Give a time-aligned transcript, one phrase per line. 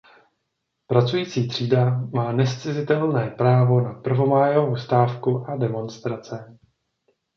[0.87, 6.57] Pracující třída má nezcizitelné právo na prvomájovou stávku a demonstrace.